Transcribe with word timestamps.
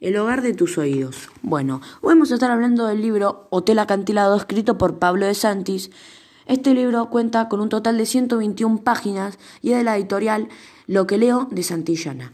El 0.00 0.16
hogar 0.16 0.40
de 0.40 0.54
tus 0.54 0.78
oídos. 0.78 1.28
Bueno, 1.42 1.82
hoy 2.00 2.14
vamos 2.14 2.32
a 2.32 2.34
estar 2.34 2.50
hablando 2.50 2.86
del 2.86 3.02
libro 3.02 3.46
Hotel 3.50 3.78
Acantilado 3.78 4.34
escrito 4.34 4.78
por 4.78 4.98
Pablo 4.98 5.26
de 5.26 5.34
Santis. 5.34 5.90
Este 6.46 6.72
libro 6.72 7.10
cuenta 7.10 7.50
con 7.50 7.60
un 7.60 7.68
total 7.68 7.98
de 7.98 8.06
121 8.06 8.82
páginas 8.82 9.38
y 9.60 9.72
es 9.72 9.76
de 9.76 9.84
la 9.84 9.98
editorial 9.98 10.48
Lo 10.86 11.06
que 11.06 11.18
leo 11.18 11.48
de 11.50 11.62
Santillana. 11.62 12.32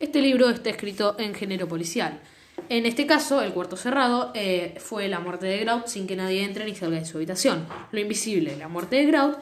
Este 0.00 0.20
libro 0.20 0.50
está 0.50 0.68
escrito 0.68 1.14
en 1.20 1.34
género 1.34 1.68
policial. 1.68 2.20
En 2.68 2.86
este 2.86 3.06
caso, 3.06 3.40
el 3.40 3.52
cuarto 3.52 3.76
cerrado 3.76 4.32
eh, 4.34 4.74
fue 4.80 5.06
la 5.06 5.20
muerte 5.20 5.46
de 5.46 5.58
Grout 5.58 5.86
sin 5.86 6.08
que 6.08 6.16
nadie 6.16 6.42
entre 6.42 6.64
ni 6.64 6.74
salga 6.74 6.98
de 6.98 7.04
su 7.04 7.18
habitación. 7.18 7.68
Lo 7.92 8.00
invisible, 8.00 8.56
la 8.56 8.66
muerte 8.66 8.96
de 8.96 9.06
Grout. 9.06 9.36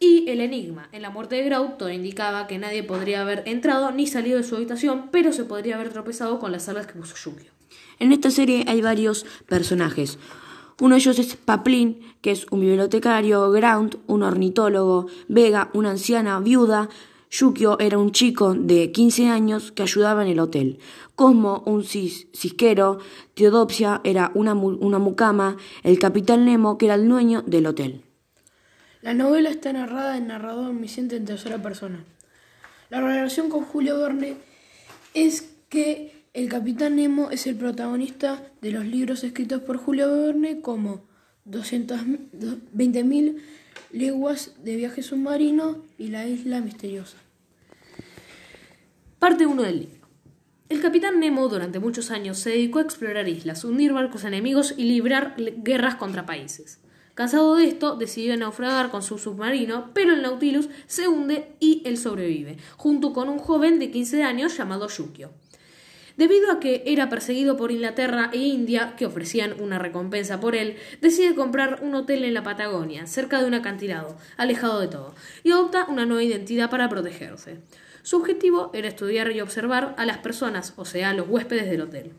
Y 0.00 0.28
el 0.28 0.40
enigma, 0.40 0.88
en 0.92 1.02
la 1.02 1.10
muerte 1.10 1.36
de 1.36 1.44
Grout 1.44 1.78
todo 1.78 1.90
indicaba 1.90 2.46
que 2.46 2.58
nadie 2.58 2.82
podría 2.82 3.22
haber 3.22 3.42
entrado 3.46 3.90
ni 3.90 4.06
salido 4.06 4.36
de 4.36 4.44
su 4.44 4.56
habitación, 4.56 5.08
pero 5.10 5.32
se 5.32 5.44
podría 5.44 5.76
haber 5.76 5.90
tropezado 5.90 6.38
con 6.38 6.52
las 6.52 6.68
alas 6.68 6.86
que 6.86 6.98
puso 6.98 7.14
Yukio. 7.16 7.52
En 7.98 8.12
esta 8.12 8.30
serie 8.30 8.64
hay 8.66 8.82
varios 8.82 9.24
personajes. 9.46 10.18
Uno 10.80 10.96
de 10.96 11.00
ellos 11.00 11.18
es 11.18 11.36
Paplin, 11.36 12.00
que 12.20 12.32
es 12.32 12.46
un 12.50 12.60
bibliotecario, 12.60 13.50
Grout, 13.50 13.98
un 14.06 14.22
ornitólogo, 14.24 15.06
Vega, 15.28 15.70
una 15.72 15.90
anciana 15.90 16.40
viuda, 16.40 16.88
Yukio 17.30 17.80
era 17.80 17.98
un 17.98 18.12
chico 18.12 18.54
de 18.54 18.92
15 18.92 19.28
años 19.28 19.72
que 19.72 19.82
ayudaba 19.82 20.22
en 20.22 20.28
el 20.28 20.38
hotel. 20.38 20.78
Cosmo, 21.16 21.64
un 21.66 21.82
cis 21.82 22.28
cisquero, 22.32 22.98
Teodopsia 23.34 24.00
era 24.04 24.30
una, 24.34 24.54
una 24.54 25.00
mucama, 25.00 25.56
el 25.82 25.98
capitán 25.98 26.44
Nemo, 26.44 26.78
que 26.78 26.86
era 26.86 26.94
el 26.94 27.08
dueño 27.08 27.42
del 27.42 27.66
hotel. 27.66 28.03
La 29.04 29.12
novela 29.12 29.50
está 29.50 29.70
narrada 29.70 30.16
en 30.16 30.28
narrador 30.28 30.70
omnisciente 30.70 31.14
en 31.16 31.26
tercera 31.26 31.60
persona. 31.60 32.02
La 32.88 33.02
relación 33.02 33.50
con 33.50 33.62
Julio 33.62 34.00
Verne 34.00 34.38
es 35.12 35.52
que 35.68 36.24
el 36.32 36.48
Capitán 36.48 36.96
Nemo 36.96 37.30
es 37.30 37.46
el 37.46 37.54
protagonista 37.54 38.42
de 38.62 38.70
los 38.70 38.86
libros 38.86 39.22
escritos 39.22 39.60
por 39.60 39.76
Julio 39.76 40.10
Verne 40.10 40.62
como 40.62 41.04
220.000 41.46 43.42
leguas 43.92 44.54
de 44.64 44.76
viaje 44.76 45.02
submarino 45.02 45.84
y 45.98 46.08
la 46.08 46.26
isla 46.26 46.62
misteriosa. 46.62 47.18
Parte 49.18 49.44
1 49.44 49.62
del 49.64 49.80
libro. 49.80 50.08
El 50.70 50.80
capitán 50.80 51.20
Nemo 51.20 51.46
durante 51.50 51.78
muchos 51.78 52.10
años 52.10 52.38
se 52.38 52.48
dedicó 52.48 52.78
a 52.78 52.82
explorar 52.82 53.28
islas, 53.28 53.64
hundir 53.64 53.92
barcos 53.92 54.24
enemigos 54.24 54.72
y 54.78 54.84
librar 54.84 55.36
guerras 55.36 55.96
contra 55.96 56.24
países. 56.24 56.80
Cansado 57.14 57.54
de 57.54 57.66
esto, 57.66 57.94
decidió 57.94 58.36
naufragar 58.36 58.90
con 58.90 59.02
su 59.02 59.18
submarino, 59.18 59.90
pero 59.94 60.12
el 60.12 60.22
Nautilus 60.22 60.68
se 60.86 61.06
hunde 61.06 61.52
y 61.60 61.80
él 61.84 61.96
sobrevive, 61.96 62.56
junto 62.76 63.12
con 63.12 63.28
un 63.28 63.38
joven 63.38 63.78
de 63.78 63.92
15 63.92 64.24
años 64.24 64.56
llamado 64.56 64.88
Yukio. 64.88 65.30
Debido 66.16 66.50
a 66.50 66.60
que 66.60 66.82
era 66.86 67.08
perseguido 67.08 67.56
por 67.56 67.72
Inglaterra 67.72 68.30
e 68.32 68.38
India, 68.38 68.94
que 68.96 69.06
ofrecían 69.06 69.60
una 69.60 69.78
recompensa 69.78 70.40
por 70.40 70.54
él, 70.54 70.76
decide 71.00 71.34
comprar 71.34 71.80
un 71.82 71.94
hotel 71.94 72.24
en 72.24 72.34
la 72.34 72.42
Patagonia, 72.42 73.06
cerca 73.06 73.40
de 73.40 73.46
un 73.46 73.54
acantilado, 73.54 74.16
alejado 74.36 74.80
de 74.80 74.88
todo, 74.88 75.14
y 75.42 75.50
adopta 75.50 75.86
una 75.88 76.06
nueva 76.06 76.22
identidad 76.22 76.70
para 76.70 76.88
protegerse. 76.88 77.58
Su 78.02 78.16
objetivo 78.16 78.70
era 78.74 78.88
estudiar 78.88 79.30
y 79.32 79.40
observar 79.40 79.94
a 79.98 80.04
las 80.04 80.18
personas, 80.18 80.74
o 80.76 80.84
sea, 80.84 81.14
los 81.14 81.28
huéspedes 81.28 81.70
del 81.70 81.80
hotel. 81.80 82.12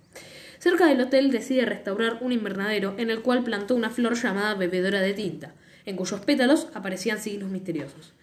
Cerca 0.66 0.88
del 0.88 1.00
hotel 1.00 1.30
decide 1.30 1.64
restaurar 1.64 2.18
un 2.22 2.32
invernadero 2.32 2.96
en 2.98 3.12
el 3.12 3.22
cual 3.22 3.44
plantó 3.44 3.76
una 3.76 3.92
flor 3.92 4.16
llamada 4.16 4.56
bebedora 4.56 5.00
de 5.00 5.14
tinta, 5.14 5.54
en 5.86 5.96
cuyos 5.96 6.22
pétalos 6.22 6.70
aparecían 6.74 7.20
signos 7.20 7.52
misteriosos. 7.52 8.16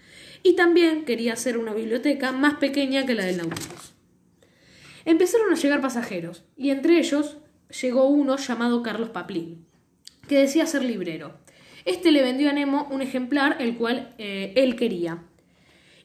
Y 0.42 0.56
también 0.56 1.04
quería 1.04 1.34
hacer 1.34 1.56
una 1.56 1.72
biblioteca 1.72 2.32
más 2.32 2.54
pequeña 2.54 3.06
que 3.06 3.14
la 3.14 3.24
del 3.24 3.36
Nautilus. 3.36 3.94
Empezaron 5.04 5.52
a 5.52 5.54
llegar 5.54 5.80
pasajeros, 5.80 6.42
y 6.56 6.70
entre 6.70 6.98
ellos 6.98 7.36
llegó 7.80 8.08
uno 8.08 8.36
llamado 8.36 8.82
Carlos 8.82 9.10
Paplín, 9.10 9.64
que 10.26 10.38
decía 10.38 10.66
ser 10.66 10.82
librero. 10.82 11.38
Este 11.84 12.10
le 12.10 12.22
vendió 12.22 12.50
a 12.50 12.54
Nemo 12.54 12.88
un 12.90 13.02
ejemplar 13.02 13.58
el 13.60 13.76
cual 13.76 14.16
eh, 14.18 14.52
él 14.56 14.74
quería. 14.74 15.22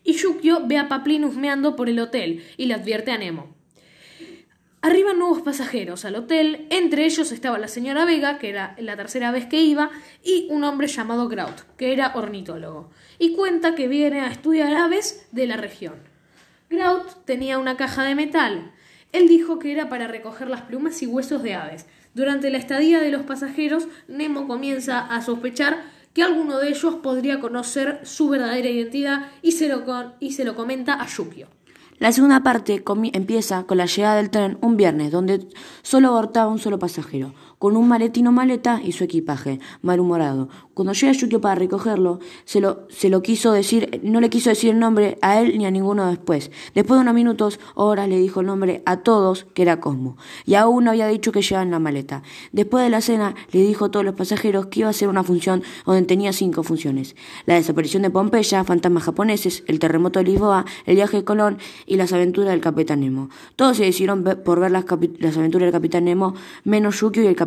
Y 0.04 0.14
Yukio 0.14 0.68
ve 0.68 0.78
a 0.78 0.88
Paplín 0.88 1.26
husmeando 1.26 1.76
por 1.76 1.90
el 1.90 1.98
hotel 1.98 2.44
y 2.58 2.68
le 2.68 2.76
advierte 2.76 3.10
a 3.10 3.18
Nemo. 3.18 3.57
Arriban 4.82 5.18
nuevos 5.18 5.42
pasajeros 5.42 6.06
al 6.06 6.16
hotel, 6.16 6.68
entre 6.70 7.06
ellos 7.06 7.32
estaba 7.32 7.58
la 7.58 7.68
señora 7.68 8.06
Vega, 8.06 8.38
que 8.38 8.50
era 8.50 8.76
la 8.78 8.96
tercera 8.96 9.32
vez 9.32 9.48
que 9.48 9.62
iba, 9.62 9.90
y 10.24 10.48
un 10.52 10.64
hombre 10.64 10.88
llamado 10.88 11.28
Grout, 11.28 11.62
que 11.78 11.94
era 11.94 12.12
ornitólogo, 12.14 12.92
y 13.18 13.34
cuenta 13.34 13.74
que 13.74 13.88
viene 13.88 14.22
a 14.22 14.32
estudiar 14.32 14.76
aves 14.76 15.28
de 15.32 15.48
la 15.48 15.58
región. 15.58 15.96
Grout 16.70 17.26
tenía 17.26 17.58
una 17.58 17.76
caja 17.76 18.04
de 18.04 18.14
metal. 18.14 18.72
Él 19.14 19.28
dijo 19.28 19.58
que 19.58 19.72
era 19.72 19.90
para 19.90 20.08
recoger 20.08 20.48
las 20.48 20.62
plumas 20.62 21.02
y 21.02 21.08
huesos 21.08 21.42
de 21.42 21.56
aves. 21.56 21.88
Durante 22.14 22.52
la 22.52 22.60
estadía 22.60 23.00
de 23.00 23.10
los 23.10 23.24
pasajeros, 23.24 23.88
Nemo 24.08 24.48
comienza 24.48 25.00
a 25.00 25.24
sospechar 25.24 25.82
que 26.14 26.22
alguno 26.22 26.60
de 26.60 26.70
ellos 26.70 26.96
podría 26.96 27.40
conocer 27.40 28.02
su 28.04 28.30
verdadera 28.30 28.70
identidad 28.70 29.32
y 29.42 29.54
se 29.54 29.70
lo, 29.70 30.14
y 30.20 30.34
se 30.34 30.46
lo 30.46 30.56
comenta 30.56 31.02
a 31.02 31.08
Yukio. 31.08 31.57
La 32.00 32.12
segunda 32.12 32.44
parte 32.44 32.84
empieza 33.14 33.64
con 33.64 33.78
la 33.78 33.88
llegada 33.88 34.18
del 34.18 34.30
tren 34.30 34.60
un 34.62 34.78
viernes, 34.78 35.12
donde 35.12 35.48
solo 35.82 36.10
abortaba 36.10 36.52
un 36.52 36.60
solo 36.60 36.78
pasajero, 36.78 37.34
con 37.60 37.76
un 37.76 37.88
maletino 37.88 38.32
maleta 38.32 38.82
y 38.84 38.92
su 38.92 39.04
equipaje, 39.04 39.60
malhumorado. 39.82 40.50
Cuando 40.74 40.94
llega 40.94 41.12
Yukio 41.14 41.42
para 41.42 41.56
recogerlo, 41.56 42.20
se 42.46 42.60
lo, 42.60 42.88
se 42.90 43.10
lo 43.10 43.24
quiso 43.24 43.52
decir, 43.52 44.00
no 44.04 44.22
le 44.22 44.30
quiso 44.30 44.52
decir 44.52 44.72
el 44.72 44.80
nombre 44.80 45.18
a 45.22 45.42
él 45.42 45.58
ni 45.58 45.66
a 45.66 45.72
ninguno 45.72 46.06
después. 46.08 46.52
Después 46.76 46.98
de 46.98 47.02
unos 47.02 47.16
minutos, 47.16 47.60
horas 47.74 48.08
le 48.08 48.20
dijo 48.20 48.42
el 48.42 48.48
nombre 48.48 48.84
a 48.86 48.98
todos 48.98 49.46
que 49.56 49.64
era 49.64 49.80
Cosmo, 49.80 50.18
y 50.46 50.54
aún 50.54 50.84
no 50.84 50.92
había 50.92 51.08
dicho 51.08 51.32
que 51.32 51.42
llevaba 51.42 51.64
en 51.64 51.72
la 51.72 51.80
maleta. 51.80 52.22
Después 52.52 52.84
de 52.84 52.92
la 52.92 53.02
cena, 53.02 53.34
le 53.52 53.62
dijo 53.62 53.86
a 53.86 53.92
todos 53.92 54.06
los 54.06 54.14
pasajeros 54.14 54.68
que 54.68 54.82
iba 54.82 54.90
a 54.90 54.94
ser 54.94 55.08
una 55.08 55.24
función 55.24 55.64
donde 55.86 56.04
tenía 56.04 56.34
cinco 56.34 56.62
funciones. 56.62 57.16
La 57.48 57.56
desaparición 57.56 58.04
de 58.04 58.12
Pompeya, 58.12 58.64
fantasmas 58.64 59.04
japoneses, 59.04 59.64
el 59.66 59.80
terremoto 59.80 60.20
de 60.20 60.26
Lisboa, 60.26 60.66
el 60.86 60.96
viaje 60.96 61.18
de 61.18 61.24
Colón 61.24 61.58
y 61.88 61.98
las 61.98 62.14
aventuras 62.14 62.52
del 62.52 62.62
Capitán 62.62 63.00
Nemo. 63.00 63.30
Todos 63.56 63.78
se 63.78 63.84
decidieron 63.84 64.24
por 64.46 64.60
ver 64.60 64.70
las, 64.70 64.86
las 65.18 65.38
aventuras 65.38 65.66
del 65.66 65.72
Capitán 65.72 66.06
Nemo, 66.06 66.36
menos 66.64 67.00
Yukio 67.00 67.24
y 67.24 67.28
el 67.28 67.36
capitán. 67.36 67.47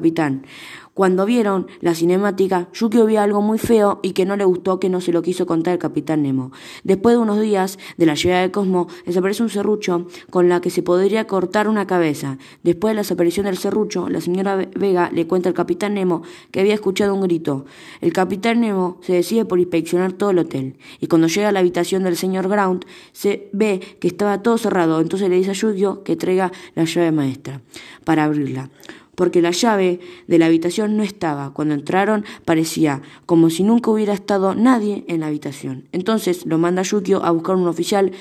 Cuando 0.95 1.25
vieron 1.25 1.67
la 1.81 1.95
cinemática, 1.95 2.69
Yukio 2.75 3.07
vio 3.07 3.21
algo 3.21 3.41
muy 3.41 3.59
feo 3.59 4.01
y 4.03 4.13
que 4.13 4.27
no 4.27 4.37
le 4.37 4.45
gustó 4.45 4.81
que 4.81 4.89
no 4.89 5.01
se 5.01 5.13
lo 5.13 5.23
quiso 5.23 5.47
contar 5.47 5.73
el 5.73 5.79
capitán 5.79 6.23
Nemo. 6.23 6.51
Después 6.85 7.15
de 7.15 7.23
unos 7.23 7.41
días 7.41 7.79
de 7.97 8.07
la 8.07 8.15
llegada 8.15 8.43
de 8.43 8.51
Cosmo, 8.51 8.89
desaparece 9.07 9.43
un 9.43 9.51
serrucho 9.51 10.09
con 10.31 10.49
la 10.49 10.61
que 10.61 10.69
se 10.69 10.83
podría 10.83 11.27
cortar 11.27 11.69
una 11.69 11.87
cabeza. 11.87 12.39
Después 12.65 12.91
de 12.91 12.97
la 12.97 13.01
desaparición 13.03 13.47
del 13.47 13.57
serrucho, 13.57 14.09
la 14.09 14.21
señora 14.21 14.57
Vega 14.57 15.11
le 15.13 15.27
cuenta 15.27 15.49
al 15.49 15.55
capitán 15.55 15.95
Nemo 15.95 16.23
que 16.51 16.61
había 16.61 16.75
escuchado 16.75 17.15
un 17.15 17.23
grito. 17.23 17.65
El 18.01 18.13
capitán 18.13 18.61
Nemo 18.61 18.99
se 19.01 19.15
decide 19.15 19.45
por 19.45 19.61
inspeccionar 19.61 20.13
todo 20.13 20.31
el 20.31 20.39
hotel. 20.41 20.77
Y 21.01 21.07
cuando 21.07 21.29
llega 21.29 21.49
a 21.49 21.53
la 21.53 21.61
habitación 21.61 22.03
del 22.03 22.17
señor 22.17 22.49
Ground, 22.49 22.85
se 23.13 23.49
ve 23.53 23.81
que 24.01 24.09
estaba 24.09 24.43
todo 24.43 24.59
cerrado. 24.59 25.01
Entonces 25.01 25.31
le 25.31 25.37
dice 25.37 25.53
a 25.53 25.55
Yukio 25.55 26.03
que 26.03 26.17
traiga 26.17 26.51
la 26.75 26.85
llave 26.85 27.13
maestra 27.13 27.63
para 28.05 28.25
abrirla 28.25 28.71
porque 29.15 29.43
la 29.43 29.51
llave 29.51 30.01
de 30.27 30.39
la 30.39 30.47
habitación 30.47 30.97
no 30.97 31.03
estaba. 31.03 31.53
Cuando 31.53 31.75
entraron 31.75 32.25
parecía 32.45 33.03
como 33.27 33.51
si 33.51 33.63
nunca 33.63 33.91
hubiera 33.91 34.15
estado 34.15 34.55
nadie 34.55 35.05
en 35.09 35.21
la 35.21 35.27
habitación. 35.27 35.89
Entonces 35.93 36.47
lo 36.47 36.59
manda 36.59 36.83
Yukio 36.83 37.25
a 37.25 37.31
buscar 37.31 37.57
un 37.57 37.69
oficial 37.69 38.13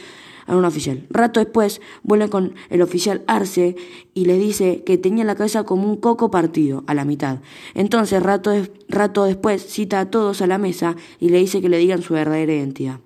a 0.50 0.56
un 0.56 0.66
oficial. 0.66 1.06
Rato 1.10 1.40
después 1.40 1.80
vuelve 2.02 2.30
con 2.30 2.56
el 2.70 2.82
oficial 2.82 3.24
Arce 3.28 3.76
y 4.16 4.26
le 4.26 4.38
dice 4.40 4.84
que 4.84 4.98
tenía 4.98 5.24
la 5.24 5.36
cabeza 5.36 5.64
como 5.64 5.88
un 5.88 5.98
coco 5.98 6.32
partido, 6.32 6.84
a 6.88 6.96
la 6.96 7.06
mitad. 7.06 7.40
Entonces, 7.76 8.22
rato, 8.22 8.52
rato 8.88 9.26
después, 9.26 9.64
cita 9.64 10.00
a 10.00 10.10
todos 10.10 10.42
a 10.42 10.48
la 10.48 10.58
mesa 10.58 10.96
y 11.20 11.30
le 11.30 11.38
dice 11.38 11.62
que 11.62 11.70
le 11.70 11.78
digan 11.78 12.02
su 12.02 12.16
verdadera 12.16 12.54
identidad. 12.54 13.00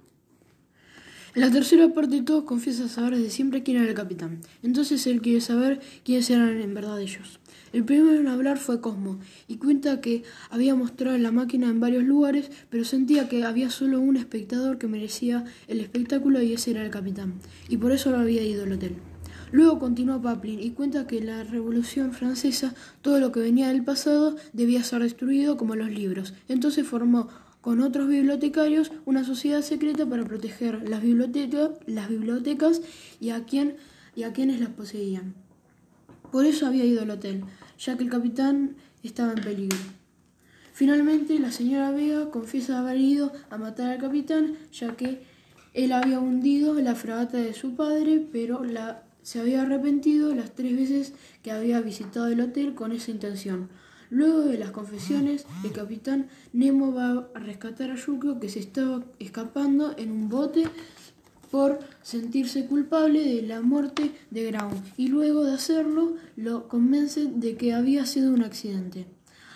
La 1.36 1.50
tercera 1.50 1.92
parte 1.92 2.22
todos 2.22 2.44
confiesan 2.44 2.90
saber 2.90 3.16
desde 3.16 3.32
siempre 3.32 3.64
quién 3.64 3.78
era 3.78 3.90
el 3.90 3.96
capitán. 3.96 4.42
Entonces 4.62 5.08
él 5.08 5.20
quiere 5.20 5.42
saber 5.42 5.82
quiénes 6.06 6.30
eran 6.30 6.62
en 6.62 6.76
verdad 6.76 7.02
ellos. 7.02 7.40
El 7.72 7.84
primero 7.84 8.20
en 8.20 8.28
hablar 8.28 8.60
fue 8.60 8.82
Cosmo, 8.82 9.20
y 9.48 9.58
cuenta 9.58 10.00
que 10.00 10.22
había 10.52 10.76
mostrado 10.76 11.18
la 11.18 11.32
máquina 11.32 11.70
en 11.70 11.80
varios 11.80 12.04
lugares, 12.04 12.52
pero 12.70 12.86
sentía 12.86 13.30
que 13.30 13.46
había 13.46 13.72
solo 13.72 14.00
un 14.00 14.16
espectador 14.16 14.78
que 14.78 14.86
merecía 14.86 15.44
el 15.68 15.80
espectáculo 15.80 16.40
y 16.40 16.54
ese 16.54 16.70
era 16.70 16.86
el 16.86 16.92
capitán, 16.92 17.34
y 17.68 17.78
por 17.78 17.94
eso 17.94 18.12
lo 18.12 18.20
había 18.20 18.44
ido 18.44 18.66
al 18.66 18.74
hotel. 18.74 18.98
Luego 19.52 19.80
continuó 19.80 20.22
Paplin 20.22 20.60
y 20.60 20.72
cuenta 20.72 21.08
que 21.08 21.22
la 21.22 21.44
Revolución 21.44 22.14
Francesa 22.14 22.76
todo 23.02 23.20
lo 23.20 23.32
que 23.32 23.40
venía 23.40 23.70
del 23.70 23.84
pasado 23.84 24.36
debía 24.52 24.84
ser 24.84 25.02
destruido 25.02 25.58
como 25.58 25.76
los 25.76 25.90
libros. 25.90 26.34
Entonces 26.48 26.88
formó 26.88 27.30
con 27.64 27.80
otros 27.80 28.10
bibliotecarios 28.10 28.92
una 29.06 29.24
sociedad 29.24 29.62
secreta 29.62 30.06
para 30.06 30.26
proteger 30.26 30.90
las, 30.90 31.02
bibliotecas, 31.02 31.72
las 31.88 32.10
bibliotecas 32.10 32.82
y, 33.22 33.30
a 33.30 33.46
y 34.16 34.24
a 34.24 34.34
quienes 34.34 34.60
las 34.60 34.70
poseían. 34.70 35.34
Por 36.30 36.46
eso 36.46 36.68
había 36.68 36.84
ido 36.84 37.04
al 37.04 37.12
hotel, 37.12 37.46
ya 37.80 37.96
que 37.96 38.04
el 38.04 38.10
capitán 38.10 38.76
estaba 39.02 39.32
en 39.32 39.42
peligro. 39.42 39.78
Finalmente, 40.74 41.40
la 41.40 41.54
señora 41.54 41.92
Vega 41.92 42.32
confiesa 42.32 42.80
haber 42.80 42.98
ido 42.98 43.32
a 43.50 43.58
matar 43.58 43.92
al 43.92 44.00
capitán, 44.00 44.58
ya 44.74 44.98
que 44.98 45.24
él 45.74 45.94
había 45.94 46.20
hundido 46.20 46.74
la 46.82 46.96
fragata 46.96 47.38
de 47.38 47.54
su 47.54 47.78
padre, 47.78 48.28
pero 48.30 48.62
se 49.22 49.40
había 49.40 49.62
arrepentido 49.62 50.36
las 50.36 50.54
tres 50.54 50.76
veces 50.76 51.14
que 51.42 51.52
había 51.52 51.80
visitado 51.80 52.28
el 52.28 52.42
hotel 52.42 52.76
con 52.76 52.92
esa 52.92 53.12
intención. 53.12 53.70
Luego 54.14 54.42
de 54.42 54.60
las 54.60 54.70
confesiones, 54.70 55.48
el 55.64 55.72
capitán 55.72 56.28
Nemo 56.54 56.94
va 56.94 57.30
a 57.34 57.40
rescatar 57.40 57.90
a 57.90 57.96
Yukio 57.96 58.40
que 58.40 58.48
se 58.48 58.60
estaba 58.60 59.04
escapando 59.18 59.96
en 59.98 60.12
un 60.12 60.30
bote 60.30 60.66
por 61.50 61.80
sentirse 62.04 62.68
culpable 62.68 63.24
de 63.24 63.42
la 63.42 63.62
muerte 63.62 64.12
de 64.30 64.52
Ground 64.52 64.84
y 64.98 65.08
luego 65.08 65.44
de 65.44 65.54
hacerlo 65.54 66.14
lo 66.36 66.68
convence 66.68 67.26
de 67.26 67.58
que 67.58 67.74
había 67.74 68.06
sido 68.06 68.32
un 68.32 68.44
accidente. 68.44 69.08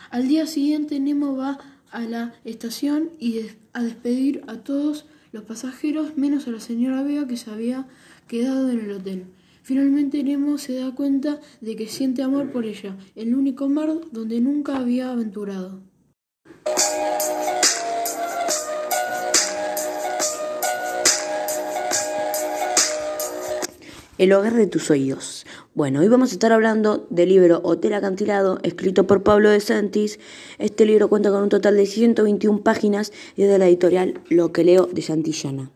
Al 0.09 0.27
día 0.27 0.48
siguiente 0.48 1.00
Nemo 1.00 1.38
va 1.38 1.59
a 1.92 2.01
la 2.01 2.33
estación 2.44 3.12
y 3.19 3.42
a 3.74 3.83
despedir 3.83 4.42
a 4.48 4.56
todos 4.57 5.06
los 5.33 5.44
pasajeros 5.44 6.18
menos 6.18 6.48
a 6.48 6.51
la 6.51 6.59
señora 6.59 7.04
Vega 7.04 7.27
que 7.27 7.38
se 7.38 7.51
había 7.51 7.86
quedado 8.27 8.71
en 8.71 8.80
el 8.80 8.92
hotel. 8.92 9.25
Finalmente 9.67 10.23
Nemo 10.23 10.57
se 10.57 10.75
da 10.75 10.95
cuenta 10.95 11.41
de 11.59 11.75
que 11.75 11.87
siente 11.87 12.23
amor 12.23 12.53
por 12.53 12.63
ella, 12.63 12.95
el 13.15 13.35
único 13.35 13.67
mar 13.67 13.89
donde 14.13 14.39
nunca 14.39 14.77
había 14.77 15.11
aventurado. 15.11 15.81
El 24.17 24.31
hogar 24.31 24.53
de 24.53 24.67
tus 24.67 24.89
oídos. 24.89 25.45
Bueno, 25.75 25.99
hoy 25.99 26.07
vamos 26.07 26.29
a 26.29 26.35
estar 26.35 26.53
hablando 26.53 27.05
del 27.09 27.27
libro 27.27 27.59
Hotel 27.65 27.93
Acantilado, 27.95 28.59
escrito 28.63 29.05
por 29.05 29.23
Pablo 29.23 29.49
de 29.49 29.59
Santis. 29.59 30.17
Este 30.59 30.85
libro 30.85 31.09
cuenta 31.09 31.29
con 31.29 31.43
un 31.43 31.49
total 31.49 31.75
de 31.75 31.87
121 31.87 32.63
páginas 32.63 33.11
y 33.35 33.43
es 33.43 33.49
de 33.49 33.59
la 33.59 33.67
editorial 33.67 34.21
Lo 34.29 34.53
que 34.53 34.63
leo 34.63 34.85
de 34.85 35.01
Santillana. 35.01 35.71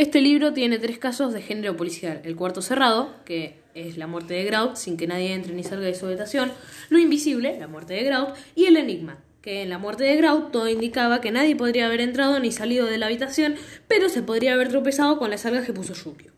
Este 0.00 0.22
libro 0.22 0.54
tiene 0.54 0.78
tres 0.78 0.98
casos 0.98 1.34
de 1.34 1.42
género 1.42 1.76
policial. 1.76 2.22
El 2.24 2.34
cuarto 2.34 2.62
cerrado, 2.62 3.10
que 3.26 3.60
es 3.74 3.98
la 3.98 4.06
muerte 4.06 4.32
de 4.32 4.44
Grout, 4.44 4.76
sin 4.76 4.96
que 4.96 5.06
nadie 5.06 5.34
entre 5.34 5.52
ni 5.52 5.62
salga 5.62 5.84
de 5.84 5.94
su 5.94 6.06
habitación. 6.06 6.50
Lo 6.88 6.98
invisible, 6.98 7.58
la 7.60 7.68
muerte 7.68 7.92
de 7.92 8.04
Grout. 8.04 8.30
Y 8.56 8.64
el 8.64 8.78
enigma, 8.78 9.18
que 9.42 9.60
en 9.60 9.68
la 9.68 9.76
muerte 9.76 10.04
de 10.04 10.16
Grout 10.16 10.52
todo 10.52 10.70
indicaba 10.70 11.20
que 11.20 11.32
nadie 11.32 11.54
podría 11.54 11.84
haber 11.84 12.00
entrado 12.00 12.40
ni 12.40 12.50
salido 12.50 12.86
de 12.86 12.96
la 12.96 13.08
habitación, 13.08 13.56
pero 13.88 14.08
se 14.08 14.22
podría 14.22 14.54
haber 14.54 14.70
tropezado 14.70 15.18
con 15.18 15.28
las 15.28 15.44
algas 15.44 15.66
que 15.66 15.74
puso 15.74 15.92
Yukio. 15.92 16.32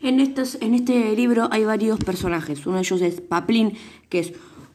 En, 0.00 0.18
en 0.18 0.74
este 0.74 1.14
libro 1.14 1.50
hay 1.52 1.64
varios 1.64 1.98
personajes. 1.98 2.64
Uno 2.64 2.76
de 2.76 2.84
ellos 2.84 3.02
es 3.02 3.20
Paplin, 3.20 3.76
que 4.08 4.20
es 4.20 4.32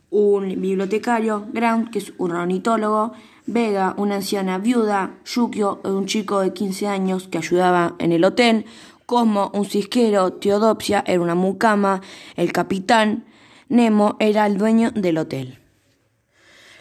un 0.09 0.50
bibliotecario, 0.62 1.48
Grout, 1.51 1.89
que 1.89 2.00
es 2.00 2.13
un 2.18 2.31
ornitólogo, 2.31 3.13
Vega, 3.45 3.95
una 3.98 4.15
anciana 4.15 4.57
viuda, 4.57 5.15
Yukio, 5.25 5.80
un 5.83 6.06
chico 6.06 6.42
de 6.42 6.51
15 6.51 6.88
años 6.88 7.27
que 7.27 7.38
ayudaba 7.38 7.95
en 8.00 8.12
el 8.12 8.25
hotel, 8.25 8.65
Cosmo, 9.06 9.51
un 9.54 9.65
cisquero, 9.65 10.33
Teodopsia 10.33 11.01
era 11.07 11.21
una 11.21 11.33
mucama, 11.33 12.01
el 12.36 12.51
capitán, 12.51 13.24
Nemo 13.69 14.18
era 14.19 14.45
el 14.45 14.57
dueño 14.57 14.92
del 14.92 15.18
hotel. 15.18 15.59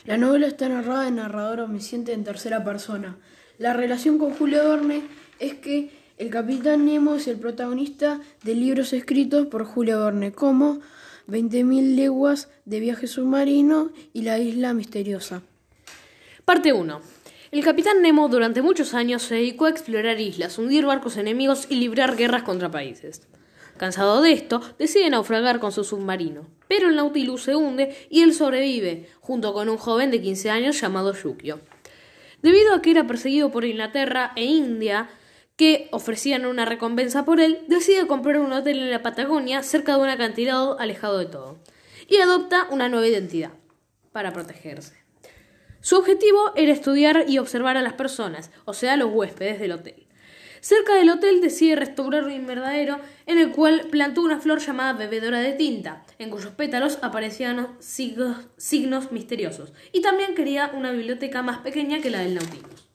La 0.05 0.17
novela 0.17 0.49
está 0.49 0.69
narrada 0.69 1.07
en 1.07 1.17
narrador 1.17 1.61
omnisciente 1.61 2.13
en 2.13 2.25
tercera 2.25 2.65
persona. 2.65 3.17
La 3.59 3.73
relación 3.73 4.19
con 4.19 4.35
Julio 4.35 4.69
Verne 4.69 5.03
es 5.39 5.55
que 5.55 5.91
el 6.19 6.31
capitán 6.31 6.85
Nemo 6.85 7.15
es 7.15 7.29
el 7.29 7.37
protagonista 7.37 8.21
de 8.43 8.55
libros 8.55 8.93
escritos 8.93 9.47
por 9.47 9.65
Julio 9.65 10.05
Verne, 10.05 10.33
como 10.33 10.81
20.000 11.29 11.97
leguas 11.97 12.49
de 12.65 12.81
viaje 12.81 13.07
submarino 13.07 13.91
y 14.13 14.23
la 14.23 14.39
isla 14.39 14.75
misteriosa. 14.75 15.43
Parte 16.45 16.73
1. 16.73 17.01
El 17.51 17.65
capitán 17.65 18.03
Nemo 18.03 18.29
durante 18.29 18.63
muchos 18.63 18.95
años 18.95 19.23
se 19.23 19.37
dedicó 19.37 19.67
a 19.67 19.71
explorar 19.71 20.21
islas, 20.21 20.59
hundir 20.59 20.85
barcos 20.85 21.17
enemigos 21.17 21.67
y 21.69 21.77
librar 21.77 22.17
guerras 22.17 22.43
contra 22.43 22.71
países. 22.71 23.23
Cansado 23.77 24.23
de 24.23 24.33
esto, 24.33 24.63
decide 24.79 25.11
naufragar 25.11 25.61
con 25.61 25.73
su 25.73 25.85
submarino. 25.85 26.47
Pero 26.69 26.89
el 26.89 26.97
Nautilus 26.97 27.43
se 27.43 27.57
hunde 27.57 27.95
y 28.11 28.23
él 28.23 28.33
sobrevive, 28.33 29.09
junto 29.21 29.53
con 29.53 29.69
un 29.69 29.77
joven 29.77 30.11
de 30.11 30.21
15 30.21 30.51
años 30.51 30.81
llamado 30.81 31.13
Yukio. 31.15 31.61
Debido 32.43 32.75
a 32.75 32.83
que 32.83 32.91
era 32.91 33.07
perseguido 33.07 33.51
por 33.51 33.65
Inglaterra 33.65 34.33
e 34.37 34.45
India, 34.45 35.09
que 35.57 35.89
ofrecían 35.91 36.47
una 36.47 36.67
recompensa 36.67 37.25
por 37.25 37.41
él, 37.41 37.65
decide 37.67 38.07
comprar 38.07 38.39
un 38.39 38.53
hotel 38.53 38.79
en 38.79 38.91
la 38.91 39.03
Patagonia 39.03 39.63
cerca 39.63 39.97
de 39.97 40.03
un 40.03 40.09
acantilado 40.09 40.79
alejado 40.79 41.19
de 41.19 41.27
todo. 41.27 41.59
Y 42.09 42.19
adopta 42.19 42.69
una 42.71 42.89
nueva 42.89 43.09
identidad, 43.09 43.53
para 44.13 44.33
protegerse. 44.33 44.95
Su 45.81 45.97
objetivo 45.97 46.53
era 46.57 46.73
estudiar 46.73 47.25
y 47.29 47.39
observar 47.39 47.77
a 47.77 47.83
las 47.83 47.95
personas, 47.95 48.51
o 48.65 48.75
sea, 48.75 48.97
los 48.97 49.11
huéspedes 49.13 49.59
del 49.59 49.73
hotel. 49.73 50.07
Cerca 50.61 50.95
del 50.95 51.11
hotel 51.11 51.41
decide 51.41 51.77
restaurar 51.77 52.25
un 52.25 52.33
invernadero 52.33 52.99
en 53.27 53.39
el 53.39 53.53
cual 53.53 53.87
plantó 53.91 54.23
una 54.23 54.41
flor 54.41 54.59
llamada 54.59 54.95
bebedora 54.95 55.39
de 55.39 55.53
tinta, 55.53 56.05
en 56.19 56.31
cuyos 56.31 56.53
pétalos 56.53 56.99
aparecían 57.03 57.77
signos, 57.79 59.13
misteriosos, 59.13 59.73
y 59.93 60.01
también 60.01 60.35
quería 60.35 60.73
una 60.75 60.91
biblioteca 60.91 61.43
más 61.43 61.59
pequeña 61.59 62.01
que 62.01 62.11
la 62.11 62.21
del 62.21 62.35
Nautilus. 62.35 62.86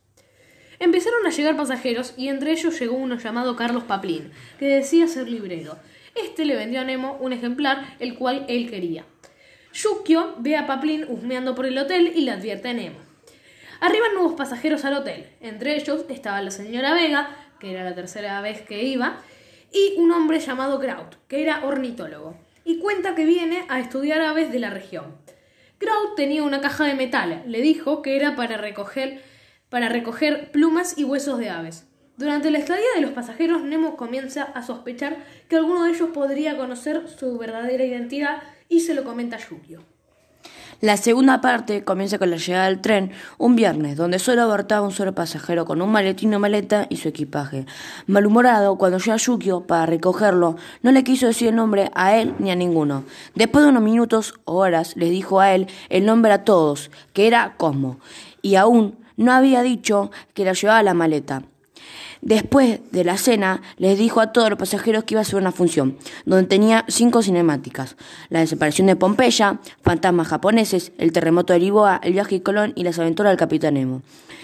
Empezaron 0.81 1.24
a 1.28 1.30
llegar 1.30 1.56
pasajeros 1.56 2.16
y 2.18 2.30
entre 2.30 2.54
ellos 2.54 2.80
llegó 2.80 2.95
uno 2.95 3.19
llamado 3.19 3.56
Carlos 3.56 3.83
Paplin, 3.83 4.31
que 4.57 4.66
decía 4.66 5.07
ser 5.07 5.30
librero. 5.30 5.78
Este 6.16 6.44
le 6.44 6.56
vendió 6.56 6.81
a 6.81 6.83
Nemo 6.83 7.18
un 7.22 7.33
ejemplar, 7.33 7.95
el 8.00 8.16
cual 8.16 8.45
él 8.50 8.68
quería. 8.68 9.06
Yukio 9.75 10.33
ve 10.39 10.57
a 10.57 10.66
Paplin 10.66 11.06
husmeando 11.07 11.54
por 11.54 11.68
el 11.68 11.78
hotel 11.78 12.12
y 12.16 12.22
le 12.22 12.31
advierte 12.31 12.69
a 12.69 12.74
Nemo. 12.74 12.98
Arriban 13.80 14.16
nuevos 14.16 14.33
pasajeros 14.33 14.83
al 14.83 14.95
hotel. 14.95 15.28
Entre 15.39 15.75
ellos 15.75 16.04
estaba 16.10 16.42
la 16.42 16.50
señora 16.50 16.95
Vega, 16.95 17.30
que 17.60 17.74
era 17.74 17.84
la 17.84 17.94
tercera 17.94 18.42
vez 18.42 18.63
que 18.63 18.84
iba, 18.84 19.22
y 19.72 20.00
un 20.00 20.12
hombre 20.12 20.39
llamado 20.39 20.80
Kraut, 20.80 21.13
que 21.27 21.44
era 21.44 21.63
ornitólogo, 21.63 22.39
y 22.66 22.80
cuenta 22.80 23.13
que 23.13 23.25
viene 23.25 23.66
a 23.69 23.80
estudiar 23.80 24.22
aves 24.22 24.51
de 24.51 24.57
la 24.57 24.72
región. 24.72 25.16
Kraut 25.77 26.16
tenía 26.16 26.42
una 26.42 26.60
caja 26.60 26.86
de 26.86 26.95
metal, 26.95 27.44
le 27.45 27.62
dijo 27.62 28.01
que 28.01 28.16
era 28.16 28.36
para 28.36 28.57
recoger, 28.57 29.22
para 29.71 29.88
recoger 29.88 30.51
plumas 30.51 30.97
y 30.97 31.06
huesos 31.06 31.39
de 31.39 31.50
aves. 31.50 31.88
Durante 32.18 32.51
la 32.51 32.59
estadía 32.59 32.85
de 32.94 33.01
los 33.01 33.12
pasajeros, 33.12 33.63
Nemo 33.63 33.95
comienza 33.95 34.44
a 34.44 34.63
sospechar 34.63 35.23
que 35.47 35.56
alguno 35.56 35.85
de 35.85 35.91
ellos 35.91 36.09
podría 36.13 36.57
conocer 36.57 37.07
su 37.07 37.38
verdadera 37.38 37.85
identidad 37.85 38.44
y 38.68 38.81
se 38.81 38.94
lo 38.94 39.06
comenta 39.06 39.38
a 39.38 39.39
Yukio. 39.39 39.81
La 40.81 40.97
segunda 40.97 41.39
parte 41.39 41.85
comienza 41.85 42.19
con 42.19 42.31
la 42.31 42.38
llegada 42.38 42.65
del 42.65 42.81
tren 42.81 43.12
un 43.38 43.56
viernes, 43.56 43.95
donde 43.95 44.19
solo 44.19 44.41
abortaba 44.41 44.85
un 44.85 44.91
solo 44.91 45.15
pasajero 45.15 45.63
con 45.63 45.81
un 45.81 45.91
maletín 45.91 46.33
o 46.33 46.39
maleta 46.39 46.88
y 46.89 46.97
su 46.97 47.07
equipaje. 47.07 47.65
Malhumorado, 48.07 48.77
cuando 48.77 48.98
llega 48.98 49.15
Yukio 49.15 49.67
para 49.67 49.86
recogerlo, 49.86 50.57
no 50.81 50.91
le 50.91 51.03
quiso 51.05 51.27
decir 51.27 51.48
el 51.48 51.55
nombre 51.55 51.91
a 51.96 52.17
él 52.17 52.34
ni 52.39 52.51
a 52.51 52.55
ninguno. 52.55 53.05
Después 53.36 53.63
de 53.63 53.69
unos 53.69 53.84
minutos 53.84 54.34
o 54.43 54.55
horas, 54.55 54.98
les 54.98 55.12
dijo 55.12 55.39
a 55.39 55.53
él 55.55 55.67
el 55.89 56.05
nombre 56.05 56.34
a 56.34 56.43
todos, 56.43 56.91
que 57.13 57.27
era 57.27 57.53
Cosmo, 57.57 58.00
y 58.41 58.55
aún 58.55 59.00
no 59.22 59.32
había 59.32 59.62
dicho 59.62 60.12
que 60.34 60.46
la 60.46 60.54
llevaba 60.54 60.84
la 60.84 60.94
maleta. 60.94 61.44
Después 62.22 62.80
de 62.92 63.04
la 63.04 63.18
cena, 63.18 63.63
les 63.78 63.98
dijo 63.98 64.22
a 64.22 64.32
todos 64.32 64.51
los 64.51 64.60
pasajeros 64.60 65.06
que 65.06 65.16
iba 65.16 65.22
a 65.22 65.25
ser 65.25 65.38
una 65.38 65.51
función, 65.51 65.98
donde 66.25 66.48
tenía 66.48 66.86
cinco 66.88 67.24
cinemáticas: 67.24 67.96
la 68.30 68.42
desaparición 68.42 68.88
de 68.88 68.96
Pompeya, 68.96 69.60
fantasmas 69.82 70.28
japoneses, 70.28 70.92
el 71.00 71.13
terremoto 71.13 71.54
de 71.54 71.60
Lisboa, 71.60 72.00
el 72.04 72.13
viaje 72.13 72.36
de 72.36 72.44
Colón 72.44 72.74
y 72.75 72.84
las 72.84 73.00
aventuras 73.00 73.32
del 73.32 73.40
Capitán 73.40 73.74
Nemo. 73.74 74.04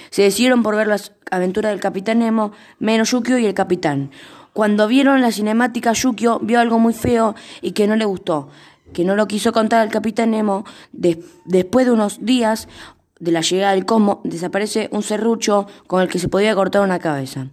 Se 0.10 0.24
decidieron 0.24 0.64
por 0.64 0.76
ver 0.76 0.88
las 0.88 1.12
aventuras 1.30 1.72
del 1.72 1.80
Capitán 1.80 2.20
Nemo, 2.20 2.52
menos 2.80 3.12
Yukio 3.12 3.38
y 3.38 3.46
el 3.46 3.54
Capitán. 3.54 4.10
Cuando 4.54 4.88
vieron 4.88 5.22
la 5.22 5.32
cinemática, 5.32 5.94
Yukio 5.94 6.40
vio 6.40 6.60
algo 6.60 6.80
muy 6.80 6.94
feo 6.94 7.36
y 7.62 7.74
que 7.74 7.86
no 7.86 7.96
le 7.96 8.06
gustó 8.06 8.50
que 8.94 9.04
no 9.04 9.16
lo 9.16 9.28
quiso 9.28 9.52
contar 9.52 9.82
al 9.82 9.90
capitán 9.90 10.32
Nemo, 10.32 10.66
después 10.94 11.86
de 11.86 11.92
unos 11.92 12.26
días 12.26 12.68
de 13.20 13.32
la 13.32 13.42
llegada 13.42 13.74
del 13.74 13.86
Cosmo, 13.86 14.22
desaparece 14.24 14.90
un 14.92 15.04
serrucho 15.04 15.68
con 15.88 16.02
el 16.02 16.08
que 16.08 16.20
se 16.20 16.30
podía 16.30 16.56
cortar 16.56 16.82
una 16.82 17.00
cabeza. 17.00 17.48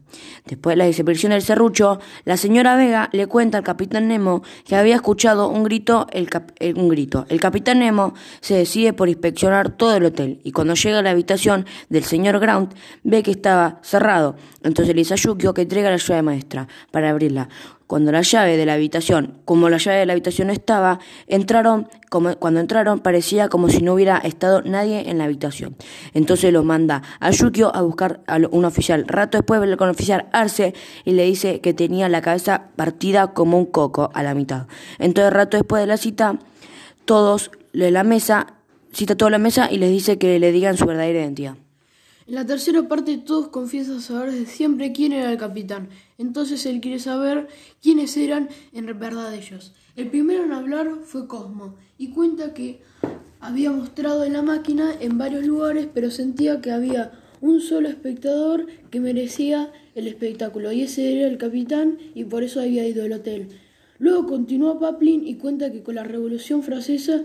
Después 0.46 0.74
de 0.74 0.78
la 0.78 0.84
desaparición 0.84 1.32
del 1.32 1.42
serrucho, 1.42 1.98
la 2.24 2.36
señora 2.36 2.76
Vega 2.76 3.08
le 3.12 3.26
cuenta 3.26 3.58
al 3.58 3.64
capitán 3.64 4.08
Nemo 4.08 4.42
que 4.64 4.76
había 4.76 4.94
escuchado 4.94 5.48
un 5.48 5.64
grito, 5.64 6.06
el, 6.12 6.28
eh, 6.60 6.74
un 6.74 6.88
grito. 6.88 7.26
El 7.28 7.40
capitán 7.40 7.78
Nemo 7.78 8.14
se 8.40 8.54
decide 8.54 8.92
por 8.92 9.08
inspeccionar 9.08 9.70
todo 9.70 9.96
el 9.96 10.04
hotel 10.04 10.40
y 10.44 10.52
cuando 10.52 10.74
llega 10.74 10.98
a 10.98 11.02
la 11.02 11.10
habitación 11.10 11.66
del 11.88 12.04
señor 12.04 12.38
Grant 12.38 12.74
ve 13.02 13.22
que 13.22 13.30
estaba 13.30 13.80
cerrado. 13.82 14.36
Entonces 14.62 14.94
le 14.94 15.00
dice 15.00 15.14
a 15.14 15.16
Yukio 15.16 15.54
que 15.54 15.62
entrega 15.62 15.90
la 15.90 15.96
llave 15.96 16.22
maestra 16.22 16.68
para 16.90 17.10
abrirla. 17.10 17.48
Cuando 17.86 18.12
la 18.12 18.22
llave 18.22 18.56
de 18.56 18.66
la 18.66 18.74
habitación, 18.74 19.38
como 19.44 19.68
la 19.68 19.76
llave 19.76 19.98
de 19.98 20.06
la 20.06 20.14
habitación 20.14 20.50
estaba, 20.50 21.00
entraron, 21.26 21.88
como, 22.10 22.34
cuando 22.36 22.60
entraron 22.60 23.00
parecía 23.00 23.48
como 23.48 23.68
si 23.68 23.82
no 23.82 23.94
hubiera 23.94 24.18
estado 24.18 24.62
nadie 24.62 25.10
en 25.10 25.18
la 25.18 25.24
habitación. 25.24 25.76
Entonces 26.14 26.52
los 26.52 26.64
manda 26.64 27.02
a 27.20 27.30
Yukio 27.30 27.74
a 27.74 27.82
buscar 27.82 28.20
a 28.26 28.38
un 28.50 28.64
oficial. 28.64 29.04
Rato 29.06 29.38
después 29.38 29.60
ve 29.60 29.76
con 29.76 29.88
el 29.88 29.94
oficial 29.94 30.28
Arce 30.32 30.74
y 31.04 31.12
le 31.12 31.24
dice 31.24 31.60
que 31.60 31.74
tenía 31.74 32.08
la 32.08 32.22
cabeza 32.22 32.68
partida 32.76 33.34
como 33.34 33.58
un 33.58 33.66
coco 33.66 34.10
a 34.14 34.22
la 34.22 34.34
mitad. 34.34 34.66
Entonces 34.98 35.32
rato 35.32 35.56
después 35.56 35.82
de 35.82 35.86
la 35.86 35.96
cita, 35.96 36.38
todos 37.04 37.50
de 37.72 37.90
la 37.90 38.02
mesa 38.02 38.46
cita 38.94 39.14
a 39.14 39.16
toda 39.16 39.30
la 39.30 39.38
mesa 39.38 39.68
y 39.70 39.78
les 39.78 39.90
dice 39.90 40.18
que 40.18 40.38
le 40.38 40.52
digan 40.52 40.76
su 40.76 40.86
verdadera 40.86 41.20
identidad. 41.20 41.56
En 42.26 42.36
la 42.36 42.46
tercera 42.46 42.88
parte 42.88 43.18
todos 43.18 43.48
confiesan 43.48 44.00
saber 44.00 44.32
de 44.32 44.46
siempre 44.46 44.92
quién 44.92 45.12
era 45.12 45.30
el 45.30 45.36
capitán. 45.36 45.88
Entonces 46.16 46.64
él 46.64 46.80
quiere 46.80 46.98
saber 46.98 47.48
quiénes 47.82 48.16
eran 48.16 48.48
en 48.72 48.86
verdad 48.98 49.34
ellos. 49.34 49.74
El 49.94 50.08
primero 50.08 50.44
en 50.44 50.52
hablar 50.52 50.90
fue 51.04 51.28
Cosmo 51.28 51.74
y 51.98 52.08
cuenta 52.08 52.54
que 52.54 52.80
había 53.40 53.70
mostrado 53.70 54.26
la 54.26 54.40
máquina 54.40 54.90
en 55.00 55.18
varios 55.18 55.44
lugares 55.44 55.86
pero 55.92 56.10
sentía 56.10 56.62
que 56.62 56.72
había 56.72 57.12
un 57.42 57.60
solo 57.60 57.90
espectador 57.90 58.68
que 58.90 59.00
merecía 59.00 59.70
el 59.94 60.06
espectáculo 60.08 60.72
y 60.72 60.80
ese 60.80 61.18
era 61.18 61.28
el 61.28 61.36
capitán 61.36 61.98
y 62.14 62.24
por 62.24 62.42
eso 62.42 62.60
había 62.60 62.88
ido 62.88 63.04
al 63.04 63.12
hotel. 63.12 63.48
Luego 63.98 64.26
continuó 64.26 64.80
Paplin 64.80 65.28
y 65.28 65.34
cuenta 65.34 65.70
que 65.70 65.82
con 65.82 65.96
la 65.96 66.04
Revolución 66.04 66.62
Francesa 66.62 67.24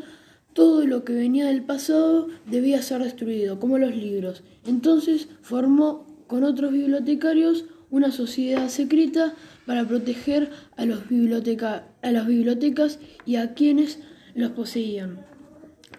todo 0.53 0.85
lo 0.85 1.03
que 1.03 1.13
venía 1.13 1.47
del 1.47 1.63
pasado 1.63 2.27
debía 2.45 2.81
ser 2.81 3.03
destruido, 3.03 3.59
como 3.59 3.77
los 3.77 3.95
libros. 3.95 4.43
Entonces 4.65 5.29
formó 5.41 6.07
con 6.27 6.43
otros 6.43 6.71
bibliotecarios 6.71 7.65
una 7.91 8.11
sociedad 8.11 8.69
secreta 8.69 9.33
para 9.65 9.87
proteger 9.87 10.51
a, 10.77 10.85
las 10.85 11.07
bibliotecas 11.07 12.99
y 13.25 13.35
a 13.35 13.53
quienes 13.53 13.99
los 14.35 14.51
poseían. 14.51 15.25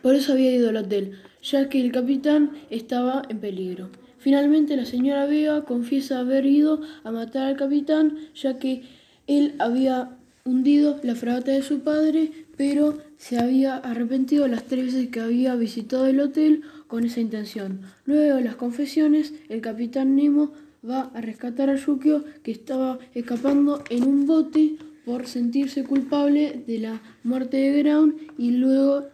Por 0.03 0.15
eso 0.15 0.33
había 0.33 0.53
ido 0.53 0.71
al 0.71 0.77
hotel, 0.77 1.13
ya 1.43 1.69
que 1.69 1.81
el 1.81 1.93
capitán 1.93 2.53
estaba 2.71 3.23
en 3.29 3.41
peligro. 3.41 3.91
Finalmente 4.19 4.77
la 4.77 4.85
señora 4.85 5.27
Vega 5.27 5.65
confiesa 5.65 6.21
haber 6.21 6.47
ido 6.47 6.81
a 7.05 7.11
matar 7.11 7.49
al 7.49 7.57
capitán, 7.57 8.19
ya 8.35 8.59
que 8.59 8.83
él 9.27 9.55
había 9.59 10.17
hundido 10.45 10.99
la 11.03 11.15
fragata 11.15 11.53
de 11.53 11.63
su 11.63 11.81
padre, 11.81 12.33
pero 12.61 12.99
se 13.17 13.39
había 13.39 13.79
arrepentido 13.79 14.47
las 14.47 14.65
tres 14.65 14.85
veces 14.85 15.09
que 15.09 15.21
había 15.21 15.55
visitado 15.55 16.07
el 16.07 16.21
hotel 16.21 16.61
con 16.89 17.05
esa 17.05 17.21
intención. 17.21 17.81
Luego 18.05 18.37
de 18.37 18.45
las 18.45 18.57
confesiones, 18.57 19.33
el 19.49 19.63
capitán 19.63 20.15
Nemo 20.15 20.53
va 20.87 21.11
a 21.15 21.23
rescatar 21.23 21.71
a 21.71 21.77
Yukio, 21.77 22.23
que 22.43 22.51
estaba 22.51 22.99
escapando 23.15 23.83
en 23.89 24.05
un 24.05 24.27
bote 24.27 24.77
por 25.07 25.27
sentirse 25.27 25.85
culpable 25.85 26.63
de 26.67 26.81
la 26.81 27.01
muerte 27.25 27.57
de 27.57 27.83
Ground 27.83 28.17
y 28.37 28.51
luego 28.51 29.07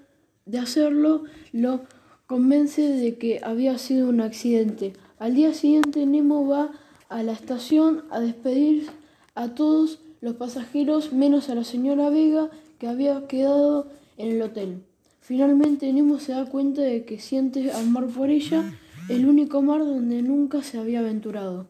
de 0.44 0.58
hacerlo 0.58 1.22
lo 1.52 1.82
convence 2.26 2.82
de 2.82 3.16
que 3.16 3.38
había 3.44 3.78
sido 3.78 4.08
un 4.08 4.22
accidente. 4.22 4.94
Al 5.20 5.36
día 5.36 5.54
siguiente 5.54 6.04
Nemo 6.04 6.48
va 6.48 6.72
a 7.08 7.22
la 7.22 7.30
estación 7.30 8.02
a 8.10 8.18
despedir 8.18 8.88
a 9.36 9.54
todos 9.54 10.00
los 10.20 10.34
pasajeros 10.34 11.12
menos 11.12 11.48
a 11.48 11.54
la 11.54 11.62
señora 11.62 12.10
Vega 12.10 12.50
que 12.78 12.88
había 12.88 13.26
quedado 13.26 13.88
en 14.16 14.33
el 14.33 14.42
hotel. 14.42 14.85
Finalmente 15.21 15.92
Nemo 15.92 16.18
se 16.18 16.33
da 16.33 16.47
cuenta 16.47 16.83
de 16.83 17.04
que 17.04 17.18
siente 17.18 17.73
amor 17.73 18.06
por 18.09 18.30
ella, 18.30 18.73
el 19.09 19.26
único 19.26 19.62
mar 19.62 19.80
donde 19.80 20.23
nunca 20.23 20.62
se 20.62 20.78
había 20.78 21.00
aventurado. 21.00 21.68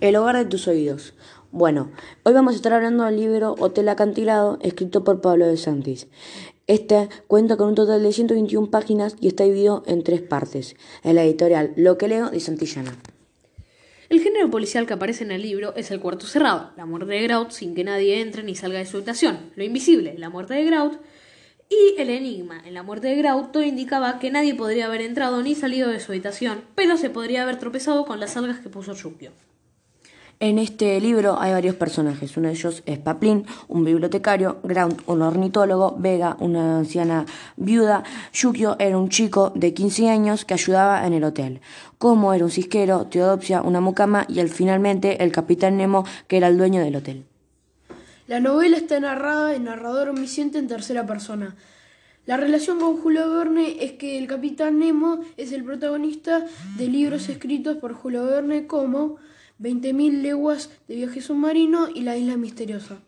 El 0.00 0.16
hogar 0.16 0.36
de 0.36 0.44
tus 0.46 0.66
oídos. 0.66 1.14
Bueno, 1.52 1.90
hoy 2.24 2.32
vamos 2.32 2.54
a 2.54 2.56
estar 2.56 2.72
hablando 2.72 3.04
del 3.04 3.16
libro 3.16 3.54
Hotel 3.58 3.88
Acantilado, 3.88 4.58
escrito 4.62 5.04
por 5.04 5.20
Pablo 5.20 5.46
de 5.46 5.56
Santis. 5.56 6.08
Este 6.68 7.08
cuenta 7.26 7.56
con 7.56 7.68
un 7.68 7.74
total 7.74 8.02
de 8.02 8.12
121 8.12 8.70
páginas 8.70 9.16
y 9.20 9.26
está 9.26 9.42
dividido 9.42 9.82
en 9.86 10.04
tres 10.04 10.22
partes. 10.22 10.76
En 11.02 11.16
la 11.16 11.24
editorial 11.24 11.72
Lo 11.76 11.98
que 11.98 12.06
leo 12.06 12.30
de 12.30 12.38
Santillana. 12.38 12.96
El 14.08 14.20
género 14.20 14.48
policial 14.48 14.86
que 14.86 14.92
aparece 14.92 15.24
en 15.24 15.32
el 15.32 15.42
libro 15.42 15.74
es 15.74 15.90
el 15.90 15.98
cuarto 15.98 16.26
cerrado, 16.26 16.70
la 16.76 16.86
muerte 16.86 17.12
de 17.12 17.22
Grout 17.22 17.50
sin 17.50 17.74
que 17.74 17.82
nadie 17.82 18.20
entre 18.20 18.42
ni 18.42 18.54
salga 18.54 18.78
de 18.78 18.86
su 18.86 18.98
habitación, 18.98 19.50
lo 19.56 19.64
invisible, 19.64 20.14
la 20.18 20.28
muerte 20.28 20.54
de 20.54 20.64
Grout, 20.64 21.00
y 21.70 21.98
el 21.98 22.10
enigma, 22.10 22.62
en 22.64 22.74
la 22.74 22.82
muerte 22.82 23.08
de 23.08 23.16
Grout 23.16 23.52
todo 23.52 23.62
indicaba 23.62 24.18
que 24.18 24.30
nadie 24.30 24.54
podría 24.54 24.86
haber 24.86 25.00
entrado 25.00 25.42
ni 25.42 25.54
salido 25.54 25.88
de 25.88 25.98
su 25.98 26.12
habitación, 26.12 26.62
pero 26.74 26.98
se 26.98 27.08
podría 27.08 27.42
haber 27.42 27.58
tropezado 27.58 28.04
con 28.04 28.20
las 28.20 28.36
algas 28.36 28.58
que 28.58 28.68
puso 28.68 28.92
Yukio. 28.92 29.32
En 30.42 30.58
este 30.58 31.00
libro 31.00 31.40
hay 31.40 31.52
varios 31.52 31.76
personajes. 31.76 32.36
Uno 32.36 32.48
de 32.48 32.54
ellos 32.54 32.82
es 32.84 32.98
Paplin, 32.98 33.46
un 33.68 33.84
bibliotecario, 33.84 34.58
Ground, 34.64 35.00
un 35.06 35.22
ornitólogo, 35.22 35.94
Vega, 35.96 36.36
una 36.40 36.78
anciana 36.78 37.26
viuda, 37.56 38.02
Yukio 38.32 38.74
era 38.80 38.98
un 38.98 39.08
chico 39.08 39.52
de 39.54 39.72
15 39.72 40.10
años 40.10 40.44
que 40.44 40.54
ayudaba 40.54 41.06
en 41.06 41.12
el 41.12 41.22
hotel. 41.22 41.60
Como 41.96 42.34
era 42.34 42.44
un 42.44 42.50
cisquero, 42.50 43.06
Teodopsia, 43.06 43.62
una 43.62 43.80
mucama 43.80 44.26
y 44.28 44.40
el, 44.40 44.48
finalmente 44.48 45.22
el 45.22 45.30
capitán 45.30 45.76
Nemo, 45.76 46.04
que 46.26 46.38
era 46.38 46.48
el 46.48 46.58
dueño 46.58 46.82
del 46.82 46.96
hotel. 46.96 47.24
La 48.26 48.40
novela 48.40 48.78
está 48.78 48.98
narrada 48.98 49.54
en 49.54 49.62
narrador 49.62 50.08
omnisciente 50.08 50.58
en 50.58 50.66
tercera 50.66 51.06
persona. 51.06 51.54
La 52.26 52.36
relación 52.36 52.80
con 52.80 52.96
Julio 52.96 53.30
Verne 53.32 53.76
es 53.84 53.92
que 53.92 54.18
el 54.18 54.26
capitán 54.26 54.80
Nemo 54.80 55.20
es 55.36 55.52
el 55.52 55.62
protagonista 55.62 56.44
de 56.76 56.88
libros 56.88 57.28
escritos 57.28 57.76
por 57.76 57.92
Julio 57.92 58.24
Verne 58.24 58.66
como 58.66 59.18
20.000 59.60 60.22
leguas 60.22 60.70
de 60.88 60.96
viaje 60.96 61.20
submarino 61.20 61.88
y 61.88 62.02
la 62.02 62.16
isla 62.16 62.36
misteriosa. 62.36 62.98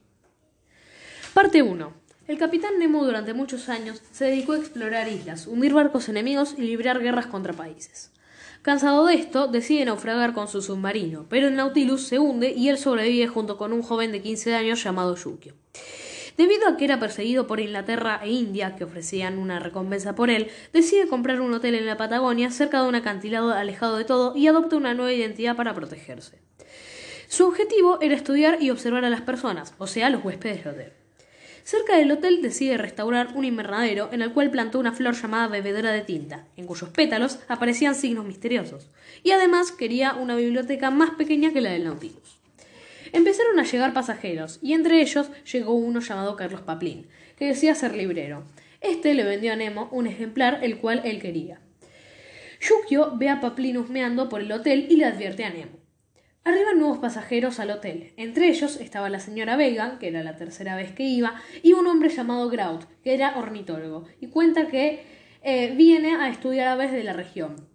Parte 1.33 1.63
1. 1.63 1.93
El 2.27 2.39
capitán 2.39 2.79
Nemo 2.79 3.05
durante 3.05 3.35
muchos 3.35 3.69
años 3.69 4.01
se 4.11 4.25
dedicó 4.25 4.53
a 4.53 4.59
explorar 4.59 5.09
islas, 5.09 5.47
hundir 5.47 5.75
barcos 5.75 6.09
enemigos 6.09 6.55
y 6.57 6.63
librar 6.63 7.01
guerras 7.01 7.27
contra 7.27 7.53
países. 7.53 8.13
Cansado 8.63 9.05
de 9.05 9.15
esto, 9.15 9.47
decide 9.47 9.85
naufragar 9.85 10.33
con 10.33 10.49
su 10.49 10.63
submarino, 10.63 11.27
pero 11.29 11.49
el 11.49 11.57
Nautilus 11.57 12.07
se 12.07 12.19
hunde 12.19 12.53
y 12.53 12.71
él 12.71 12.79
sobrevive 12.79 13.29
junto 13.29 13.59
con 13.59 13.75
un 13.75 13.83
joven 13.83 14.11
de 14.11 14.23
15 14.23 14.55
años 14.55 14.83
llamado 14.83 15.17
Yukio. 15.17 15.53
Debido 16.37 16.67
a 16.67 16.77
que 16.77 16.85
era 16.85 16.99
perseguido 16.99 17.47
por 17.47 17.61
Inglaterra 17.61 18.21
e 18.23 18.31
India, 18.31 18.75
que 18.75 18.85
ofrecían 18.85 19.39
una 19.39 19.61
recompensa 19.61 20.17
por 20.17 20.31
él, 20.31 20.49
decide 20.73 21.07
comprar 21.07 21.41
un 21.41 21.55
hotel 21.55 21.77
en 21.77 21.87
la 21.87 21.97
Patagonia 21.97 22.51
cerca 22.51 22.83
de 22.83 22.89
un 22.89 22.97
acantilado 22.97 23.53
alejado 23.53 23.97
de 23.97 24.05
todo 24.05 24.37
y 24.37 24.49
adopta 24.49 24.77
una 24.77 24.95
nueva 24.95 25.13
identidad 25.13 25.55
para 25.55 25.75
protegerse. 25.75 26.39
Su 27.29 27.47
objetivo 27.47 27.99
era 28.01 28.15
estudiar 28.15 28.61
y 28.61 28.71
observar 28.71 29.05
a 29.05 29.11
las 29.11 29.23
personas, 29.23 29.75
o 29.79 29.87
sea, 29.87 30.11
los 30.11 30.25
huéspedes 30.25 30.65
del 30.65 30.75
hotel. 30.75 30.93
Cerca 31.63 31.97
del 31.97 32.13
hotel 32.13 32.43
decide 32.43 32.77
restaurar 32.77 33.29
un 33.35 33.45
invernadero 33.45 34.11
en 34.13 34.21
el 34.21 34.33
cual 34.33 34.51
plantó 34.51 34.79
una 34.79 34.93
flor 34.93 35.15
llamada 35.15 35.49
bebedora 35.49 35.93
de 35.93 36.03
tinta, 36.03 36.47
en 36.57 36.67
cuyos 36.67 36.91
pétalos 36.91 37.39
aparecían 37.49 37.95
signos 37.95 38.27
misteriosos, 38.27 38.91
y 39.23 39.31
además 39.31 39.73
quería 39.73 40.15
una 40.15 40.37
biblioteca 40.37 40.91
más 40.91 41.11
pequeña 41.13 41.53
que 41.53 41.63
la 41.63 41.71
del 41.71 41.85
Nautilus. 41.85 42.44
Empezaron 43.15 43.61
a 43.61 43.63
llegar 43.63 43.93
pasajeros, 43.93 44.59
y 44.61 44.73
entre 44.73 45.01
ellos 45.01 45.31
llegó 45.51 45.75
uno 45.75 46.01
llamado 46.01 46.35
Carlos 46.35 46.63
Paplín, 46.63 47.07
que 47.39 47.47
decía 47.47 47.77
ser 47.77 47.95
librero. 47.95 48.43
Este 48.81 49.15
le 49.15 49.23
vendió 49.23 49.53
a 49.53 49.57
Nemo 49.57 49.89
un 49.93 50.09
ejemplar 50.09 50.59
el 50.65 50.79
cual 50.79 51.01
él 51.05 51.23
quería. 51.23 51.61
Yukio 52.61 53.13
ve 53.15 53.29
a 53.29 53.41
Paplín 53.41 53.77
husmeando 53.77 54.29
por 54.29 54.41
el 54.41 54.51
hotel 54.51 54.89
y 54.91 54.97
le 54.97 55.05
advierte 55.05 55.45
a 55.45 55.51
Nemo. 55.51 55.79
Arriban 56.43 56.81
nuevos 56.81 56.99
pasajeros 56.99 57.61
al 57.61 57.71
hotel. 57.71 58.15
Entre 58.17 58.49
ellos 58.49 58.81
estaba 58.81 59.09
la 59.09 59.21
señora 59.21 59.55
Vega, 59.55 59.97
que 60.01 60.09
era 60.09 60.25
la 60.25 60.35
tercera 60.35 60.75
vez 60.75 60.91
que 60.91 61.05
iba, 61.05 61.41
y 61.63 61.73
un 61.73 61.87
hombre 61.87 62.09
llamado 62.09 62.51
Grout, 62.51 62.83
que 63.05 63.15
era 63.15 63.39
ornitólogo, 63.39 64.09
y 64.21 64.27
cuenta 64.27 64.67
que 64.67 65.05
eh, 65.45 65.73
viene 65.77 66.17
a 66.17 66.31
estudiar 66.31 66.67
aves 66.67 66.91
de 66.91 67.05
la 67.05 67.13
región. 67.13 67.69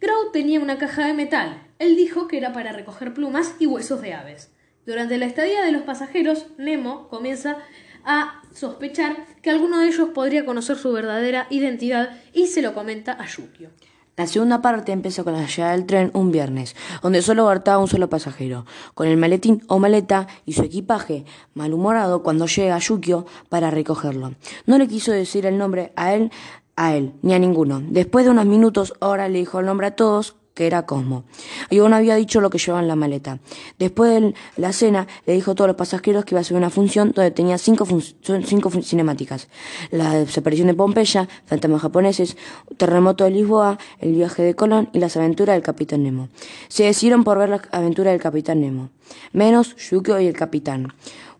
Grout 0.00 0.32
tenía 0.32 0.58
una 0.58 0.78
caja 0.78 1.06
de 1.06 1.12
metal. 1.12 1.66
Él 1.78 1.96
dijo 1.96 2.28
que 2.28 2.38
era 2.38 2.54
para 2.54 2.72
recoger 2.72 3.12
plumas 3.12 3.56
y 3.58 3.66
huesos 3.66 4.00
de 4.00 4.14
aves. 4.14 4.50
Durante 4.90 5.18
la 5.18 5.26
estadía 5.26 5.64
de 5.64 5.70
los 5.70 5.82
pasajeros, 5.82 6.46
Nemo 6.58 7.06
comienza 7.06 7.58
a 8.04 8.42
sospechar 8.52 9.24
que 9.40 9.48
alguno 9.48 9.78
de 9.78 9.86
ellos 9.86 10.08
podría 10.12 10.44
conocer 10.44 10.76
su 10.76 10.90
verdadera 10.90 11.46
identidad 11.48 12.18
y 12.32 12.48
se 12.48 12.60
lo 12.60 12.74
comenta 12.74 13.12
a 13.12 13.24
Yukio. 13.24 13.70
La 14.16 14.26
segunda 14.26 14.60
parte 14.60 14.90
empezó 14.90 15.22
con 15.22 15.34
la 15.34 15.46
llegada 15.46 15.76
del 15.76 15.86
tren 15.86 16.10
un 16.12 16.32
viernes, 16.32 16.74
donde 17.04 17.22
solo 17.22 17.42
abortaba 17.42 17.78
un 17.78 17.86
solo 17.86 18.10
pasajero, 18.10 18.66
con 18.94 19.06
el 19.06 19.16
maletín 19.16 19.62
o 19.68 19.78
maleta 19.78 20.26
y 20.44 20.54
su 20.54 20.62
equipaje, 20.62 21.24
malhumorado 21.54 22.24
cuando 22.24 22.46
llega 22.46 22.76
Yukio 22.76 23.26
para 23.48 23.70
recogerlo. 23.70 24.34
No 24.66 24.76
le 24.76 24.88
quiso 24.88 25.12
decir 25.12 25.46
el 25.46 25.56
nombre 25.56 25.92
a 25.94 26.14
él, 26.14 26.32
a 26.74 26.96
él, 26.96 27.12
ni 27.22 27.32
a 27.32 27.38
ninguno. 27.38 27.80
Después 27.80 28.24
de 28.24 28.32
unos 28.32 28.46
minutos, 28.46 28.94
ahora 28.98 29.28
le 29.28 29.38
dijo 29.38 29.60
el 29.60 29.66
nombre 29.66 29.86
a 29.86 29.94
todos, 29.94 30.34
que 30.54 30.66
era 30.66 30.86
Cosmo. 30.86 31.24
Y 31.70 31.78
aún 31.78 31.92
había 31.92 32.16
dicho 32.16 32.40
lo 32.40 32.50
que 32.50 32.58
llevaba 32.58 32.82
en 32.82 32.88
la 32.88 32.96
maleta. 32.96 33.38
Después 33.78 34.20
de 34.20 34.34
la 34.56 34.72
cena, 34.72 35.06
le 35.26 35.34
dijo 35.34 35.52
a 35.52 35.54
todos 35.54 35.68
los 35.68 35.76
pasajeros 35.76 36.24
que 36.24 36.34
iba 36.34 36.40
a 36.40 36.44
ser 36.44 36.56
una 36.56 36.70
función 36.70 37.12
donde 37.12 37.30
tenía 37.30 37.58
cinco, 37.58 37.86
cinco 38.22 38.70
cinemáticas. 38.82 39.48
La 39.90 40.14
desaparición 40.14 40.68
de 40.68 40.74
Pompeya, 40.74 41.28
fantasmas 41.46 41.82
japoneses, 41.82 42.36
terremoto 42.76 43.24
de 43.24 43.30
Lisboa, 43.30 43.78
el 43.98 44.14
viaje 44.14 44.42
de 44.42 44.54
Colón 44.54 44.90
y 44.92 44.98
las 44.98 45.16
aventuras 45.16 45.54
del 45.54 45.62
Capitán 45.62 46.02
Nemo. 46.02 46.28
Se 46.68 46.84
decidieron 46.84 47.24
por 47.24 47.38
ver 47.38 47.48
las 47.48 47.62
aventuras 47.72 48.12
del 48.12 48.20
Capitán 48.20 48.60
Nemo. 48.60 48.90
Menos 49.32 49.76
Yukio 49.76 50.20
y 50.20 50.26
el 50.26 50.36
Capitán. 50.36 50.92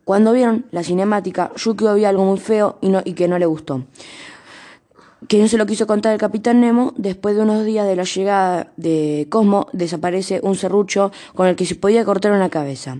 Cuando 0.05 0.33
vieron 0.33 0.67
la 0.71 0.83
cinemática, 0.83 1.52
Yukio 1.57 1.95
vio 1.95 2.09
algo 2.09 2.25
muy 2.25 2.38
feo 2.38 2.79
y, 2.81 2.88
no, 2.88 3.02
y 3.05 3.12
que 3.12 3.29
no 3.29 3.38
le 3.38 3.47
gustó 3.47 3.85
que 5.31 5.39
no 5.39 5.47
se 5.47 5.59
lo 5.59 5.65
quiso 5.65 5.87
contar 5.87 6.13
el 6.13 6.19
capitán 6.19 6.61
Nemo, 6.61 6.93
después 6.97 7.37
de 7.37 7.43
unos 7.43 7.65
días 7.65 7.87
de 7.87 7.95
la 7.95 8.03
llegada 8.03 8.73
de 8.77 9.29
Cosmo, 9.31 9.69
desaparece 9.73 10.41
un 10.43 10.57
serrucho 10.57 11.13
con 11.37 11.47
el 11.47 11.55
que 11.55 11.67
se 11.67 11.77
podía 11.77 12.05
cortar 12.05 12.33
una 12.33 12.49
cabeza. 12.49 12.99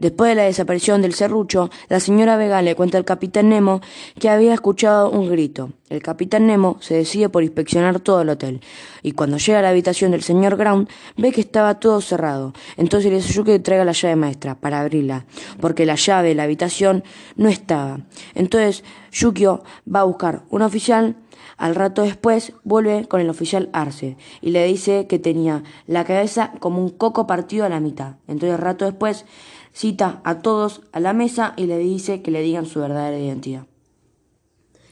Después 0.00 0.30
de 0.30 0.34
la 0.34 0.44
desaparición 0.44 1.02
del 1.02 1.12
serrucho, 1.12 1.68
la 1.90 2.00
señora 2.00 2.38
Vega 2.38 2.62
le 2.62 2.74
cuenta 2.74 2.96
al 2.96 3.04
capitán 3.04 3.50
Nemo 3.50 3.82
que 4.18 4.30
había 4.30 4.54
escuchado 4.54 5.10
un 5.10 5.28
grito. 5.28 5.72
El 5.90 6.02
capitán 6.02 6.46
Nemo 6.46 6.78
se 6.80 6.94
decide 6.94 7.28
por 7.28 7.42
inspeccionar 7.42 8.00
todo 8.00 8.22
el 8.22 8.30
hotel, 8.30 8.62
y 9.02 9.12
cuando 9.12 9.36
llega 9.36 9.58
a 9.58 9.62
la 9.62 9.68
habitación 9.68 10.12
del 10.12 10.22
señor 10.22 10.56
Ground, 10.56 10.88
ve 11.18 11.32
que 11.32 11.42
estaba 11.42 11.80
todo 11.80 12.00
cerrado. 12.00 12.54
Entonces 12.78 13.10
le 13.10 13.18
dice 13.18 13.44
que 13.44 13.58
traiga 13.58 13.84
la 13.84 13.92
llave 13.92 14.16
maestra 14.16 14.54
para 14.54 14.80
abrirla, 14.80 15.26
porque 15.60 15.84
la 15.84 15.96
llave 15.96 16.30
de 16.30 16.34
la 16.34 16.44
habitación 16.44 17.04
no 17.36 17.50
estaba. 17.50 18.00
Entonces 18.34 18.84
Yukio 19.12 19.62
va 19.86 20.00
a 20.00 20.04
buscar 20.04 20.44
un 20.48 20.62
oficial 20.62 21.16
al 21.60 21.74
rato 21.74 22.02
después 22.02 22.54
vuelve 22.64 23.06
con 23.06 23.20
el 23.20 23.28
oficial 23.28 23.68
Arce 23.74 24.16
y 24.40 24.50
le 24.50 24.64
dice 24.64 25.06
que 25.06 25.18
tenía 25.18 25.62
la 25.86 26.04
cabeza 26.04 26.52
como 26.58 26.82
un 26.82 26.88
coco 26.88 27.26
partido 27.26 27.66
a 27.66 27.68
la 27.68 27.80
mitad. 27.80 28.14
Entonces 28.28 28.58
rato 28.58 28.86
después 28.86 29.26
cita 29.72 30.20
a 30.24 30.40
todos 30.42 30.82
a 30.92 31.00
la 31.00 31.12
mesa 31.12 31.54
y 31.56 31.66
le 31.66 31.78
dice 31.78 32.22
que 32.22 32.30
le 32.30 32.42
digan 32.42 32.66
su 32.66 32.80
verdadera 32.80 33.18
identidad. 33.18 33.66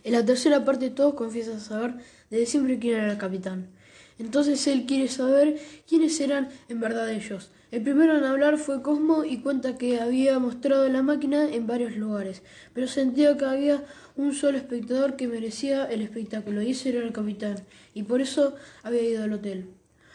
En 0.05 0.13
la 0.13 0.25
tercera 0.25 0.65
parte 0.65 0.91
todos 0.91 1.15
confiesan 1.15 1.61
saber 1.61 1.97
desde 2.31 2.47
siempre 2.47 2.79
quién 2.79 2.97
era 2.97 3.13
el 3.13 3.19
capitán. 3.19 3.69
Entonces 4.19 4.67
él 4.67 4.87
quiere 4.87 5.09
saber 5.09 5.61
quiénes 5.87 6.19
eran 6.21 6.49
en 6.69 6.81
verdad 6.81 7.11
ellos. 7.11 7.51
El 7.71 7.83
primero 7.83 8.17
en 8.17 8.25
hablar 8.25 8.57
fue 8.57 8.83
Cosmo 8.83 9.25
y 9.25 9.41
cuenta 9.41 9.77
que 9.77 10.01
había 10.01 10.39
mostrado 10.39 10.89
la 10.89 11.03
máquina 11.03 11.45
en 11.45 11.67
varios 11.67 11.97
lugares, 11.97 12.43
pero 12.73 12.89
sentía 12.89 13.37
que 13.37 13.45
había 13.45 13.85
un 14.17 14.33
solo 14.33 14.57
espectador 14.57 15.17
que 15.17 15.29
merecía 15.29 15.85
el 15.85 16.01
espectáculo 16.01 16.63
y 16.63 16.71
ese 16.71 16.89
era 16.89 17.01
el 17.01 17.13
capitán, 17.13 17.57
y 17.93 18.05
por 18.05 18.23
eso 18.23 18.55
había 18.83 19.03
ido 19.03 19.23
al 19.23 19.35
hotel. 19.35 19.67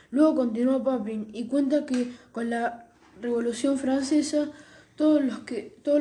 Luego 0.10 0.36
continuó 0.36 0.84
Papin 0.84 1.30
y 1.32 1.46
cuenta 1.46 1.86
que 1.86 2.12
con 2.32 2.50
la 2.50 2.88
Revolución 3.22 3.78
Francesa 3.78 4.52
todo, 4.96 5.20
lo 5.20 5.46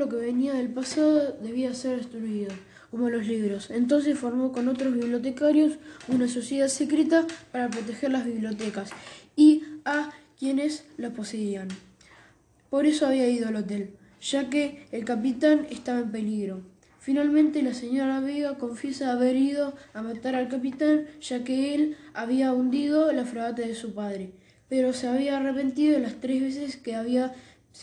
que 0.08 0.16
venía 0.16 0.52
del 0.54 0.68
pasado 0.68 1.38
debía 1.42 1.72
ser 1.74 1.98
destruido 1.98 2.52
como 2.90 3.08
los 3.08 3.26
libros. 3.26 3.70
Entonces 3.70 4.18
formó 4.18 4.52
con 4.52 4.68
otros 4.68 4.92
bibliotecarios 4.92 5.78
una 6.08 6.28
sociedad 6.28 6.68
secreta 6.68 7.26
para 7.52 7.70
proteger 7.70 8.10
las 8.10 8.26
bibliotecas 8.26 8.90
y 9.34 9.62
a 9.86 10.10
quienes 10.38 10.84
las 10.98 11.12
poseían. 11.12 11.68
Por 12.68 12.84
eso 12.84 13.06
había 13.06 13.28
ido 13.28 13.48
al 13.48 13.56
hotel, 13.56 13.94
ya 14.20 14.50
que 14.50 14.86
el 14.92 15.04
capitán 15.04 15.66
estaba 15.70 16.00
en 16.00 16.12
peligro. 16.12 16.60
Finalmente 16.98 17.62
la 17.62 17.74
señora 17.74 18.20
Vega 18.20 18.58
confiesa 18.58 19.12
haber 19.12 19.36
ido 19.36 19.74
a 19.94 20.02
matar 20.02 20.36
al 20.36 20.48
capitán, 20.48 21.06
ya 21.20 21.44
que 21.44 21.74
él 21.74 21.96
había 22.12 22.52
hundido 22.52 23.10
la 23.12 23.24
fragata 23.24 23.62
de 23.62 23.74
su 23.74 23.94
padre, 23.94 24.32
pero 24.72 24.94
se 24.94 25.06
había 25.06 25.36
arrepentido 25.36 25.92
de 25.92 26.00
las 26.00 26.14
tres 26.14 26.40
veces 26.40 26.78
que 26.78 26.94
había 26.94 27.34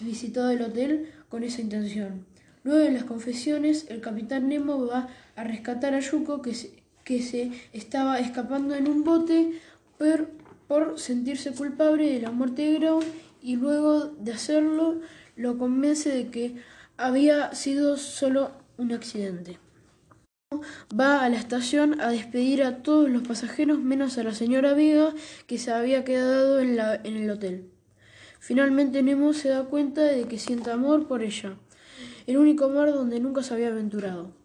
visitado 0.01 0.49
el 0.49 0.63
hotel 0.63 1.11
con 1.29 1.43
esa 1.43 1.61
intención. 1.61 2.25
Luego 2.63 2.79
de 2.79 2.89
las 2.89 3.03
confesiones, 3.03 3.85
el 3.89 4.01
capitán 4.01 4.49
Nemo 4.49 4.87
va 4.87 5.07
a 5.35 5.43
rescatar 5.43 5.93
a 5.93 5.99
Yuko 5.99 6.41
que 6.41 6.55
se, 6.55 6.71
que 7.03 7.21
se 7.21 7.51
estaba 7.73 8.17
escapando 8.17 8.73
en 8.73 8.87
un 8.87 9.03
bote 9.03 9.51
por, 9.99 10.31
por 10.67 10.97
sentirse 10.97 11.51
culpable 11.51 12.11
de 12.11 12.21
la 12.21 12.31
muerte 12.31 12.63
de 12.63 12.79
Ground 12.79 13.05
y 13.39 13.55
luego 13.55 14.05
de 14.05 14.33
hacerlo 14.33 14.99
lo 15.35 15.59
convence 15.59 16.09
de 16.09 16.31
que 16.31 16.55
había 16.97 17.53
sido 17.53 17.97
solo 17.97 18.49
un 18.79 18.93
accidente. 18.93 19.59
Va 20.99 21.23
a 21.23 21.29
la 21.29 21.37
estación 21.37 22.01
a 22.01 22.09
despedir 22.09 22.63
a 22.63 22.81
todos 22.81 23.07
los 23.07 23.21
pasajeros 23.21 23.77
menos 23.77 24.17
a 24.17 24.23
la 24.23 24.33
señora 24.33 24.73
Vega 24.73 25.13
que 25.45 25.59
se 25.59 25.71
había 25.71 26.03
quedado 26.03 26.59
en, 26.59 26.79
en 26.79 27.17
el 27.17 27.29
hotel. 27.29 27.69
Finalmente 28.39 29.03
Nemo 29.03 29.33
se 29.33 29.49
da 29.49 29.65
cuenta 29.65 30.01
de 30.01 30.27
que 30.27 30.39
siente 30.39 30.71
amor 30.71 31.07
por 31.07 31.21
ella 31.21 31.59
el 32.25 32.37
único 32.37 32.67
mar 32.67 32.91
donde 32.91 33.19
nunca 33.19 33.43
se 33.43 33.53
había 33.53 33.67
aventurado. 33.67 34.38